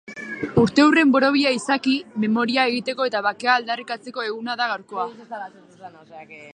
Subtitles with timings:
[0.61, 1.93] Urteurren borobila izaki,
[2.25, 5.09] memoria egiteko eta bakea aldarrikatzeko eguna da gaurkoa.